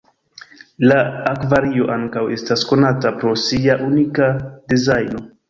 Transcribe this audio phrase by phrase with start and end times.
[0.91, 0.95] La
[1.31, 4.33] akvario ankaŭ estas konata pro sia unika
[4.75, 5.25] dezajno.